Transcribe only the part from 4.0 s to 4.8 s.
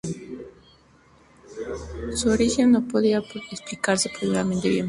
previamente bien.